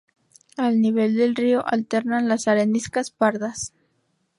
[0.57, 3.71] Al nivel del río, alternan las areniscas pardas.